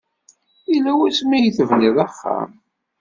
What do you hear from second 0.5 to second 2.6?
Yella wasmi ay tebniḍ axxam?